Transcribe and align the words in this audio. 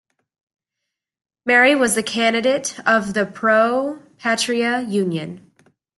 Meri 1.45 1.75
was 1.75 1.93
the 1.93 2.01
candidate 2.01 2.79
of 2.87 3.13
the 3.13 3.23
Pro 3.27 4.01
Patria 4.17 4.81
Union. 4.81 5.51